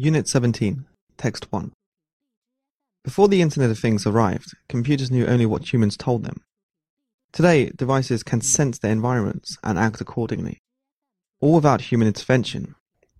[0.00, 0.84] Unit 17,
[1.16, 1.72] Text 1.
[3.02, 6.40] Before the Internet of Things arrived, computers knew only what humans told them.
[7.32, 10.62] Today, devices can sense their environments and act accordingly,
[11.40, 12.76] all without human intervention.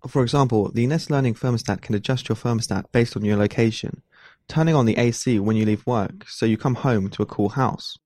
[0.07, 4.01] For example, the Nest Learning thermostat can adjust your thermostat based on your location,
[4.47, 7.49] turning on the AC when you leave work so you come home to a cool
[7.49, 7.97] house.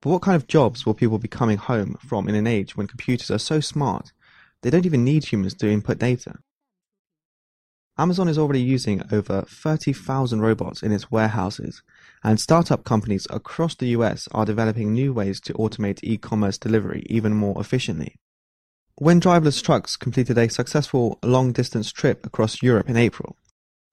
[0.00, 2.86] But what kind of jobs will people be coming home from in an age when
[2.86, 4.12] computers are so smart
[4.62, 6.36] they don't even need humans to input data?
[8.00, 11.82] Amazon is already using over 30,000 robots in its warehouses,
[12.24, 17.34] and startup companies across the US are developing new ways to automate e-commerce delivery even
[17.34, 18.16] more efficiently.
[18.94, 23.36] When driverless trucks completed a successful long-distance trip across Europe in April,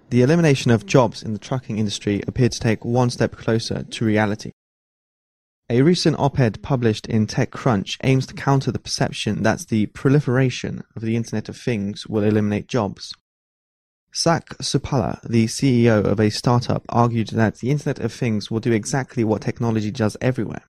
[0.09, 4.05] the elimination of jobs in the trucking industry appeared to take one step closer to
[4.05, 4.51] reality.
[5.69, 11.01] A recent op-ed published in TechCrunch aims to counter the perception that the proliferation of
[11.01, 13.13] the Internet of Things will eliminate jobs.
[14.17, 18.71] Zach Supalla, the CEO of a startup, argued that the Internet of Things will do
[18.71, 20.63] exactly what technology does everywhere.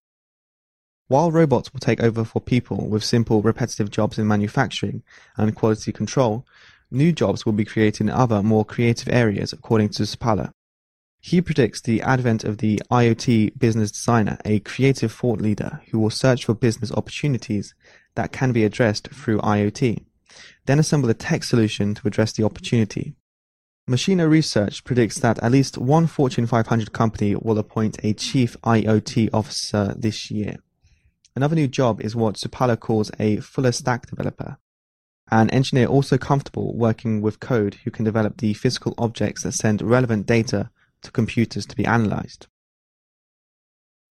[1.07, 5.03] While robots will take over for people with simple repetitive jobs in manufacturing
[5.39, 6.47] and quality control,
[6.91, 10.53] new jobs will be created in other more creative areas according to Supalla.
[11.19, 16.11] He predicts the advent of the IoT business designer, a creative thought leader who will
[16.11, 17.75] search for business opportunities
[18.15, 20.05] that can be addressed through IoT,
[20.67, 23.15] then assemble a tech solution to address the opportunity.
[23.91, 29.31] Machina Research predicts that at least one Fortune 500 company will appoint a chief IoT
[29.33, 30.57] officer this year.
[31.35, 34.59] Another new job is what Supalla calls a fuller stack developer,
[35.31, 39.81] an engineer also comfortable working with code who can develop the physical objects that send
[39.81, 40.69] relevant data
[41.01, 42.47] to computers to be analyzed.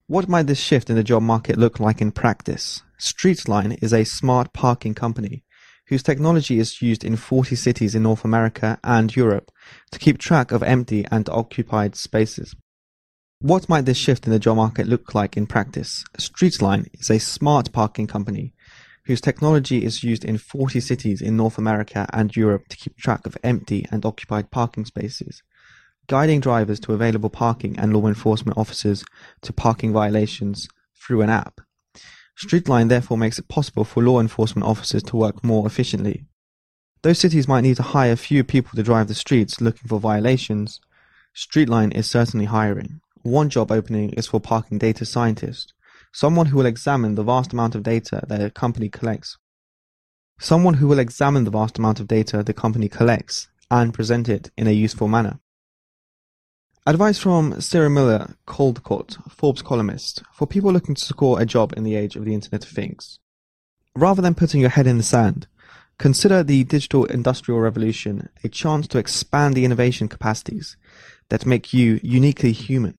[0.07, 2.81] What might this shift in the job market look like in practice?
[2.99, 5.43] Streetline is a smart parking company
[5.87, 9.51] whose technology is used in 40 cities in North America and Europe
[9.91, 12.55] to keep track of empty and occupied spaces.
[13.39, 16.03] What might this shift in the job market look like in practice?
[16.17, 18.53] Streetline is a smart parking company
[19.05, 23.25] whose technology is used in 40 cities in North America and Europe to keep track
[23.25, 25.43] of empty and occupied parking spaces
[26.07, 29.03] guiding drivers to available parking and law enforcement officers
[29.41, 31.61] to parking violations through an app.
[32.37, 36.25] Streetline therefore makes it possible for law enforcement officers to work more efficiently.
[37.01, 39.99] Those cities might need to hire a few people to drive the streets looking for
[39.99, 40.79] violations.
[41.35, 43.01] Streetline is certainly hiring.
[43.23, 45.73] One job opening is for parking data scientist,
[46.13, 49.37] someone who will examine the vast amount of data that a company collects.
[50.39, 54.51] Someone who will examine the vast amount of data the company collects and present it
[54.55, 55.39] in a useful manner.
[56.87, 61.83] Advice from Sarah Miller Caldicott, Forbes columnist, for people looking to score a job in
[61.83, 63.19] the age of the Internet of Things.
[63.93, 65.47] Rather than putting your head in the sand,
[65.99, 70.77] consider the digital industrial revolution a chance to expand the innovation capacities
[71.27, 72.95] that make you uniquely human.